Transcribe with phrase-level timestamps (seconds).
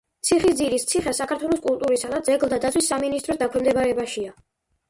[0.27, 4.35] ციხისძირის ციხე საქართველოს კულტურისა და ძეგლთა დაცვის სამინისტროს დაქვემდებარებაშია.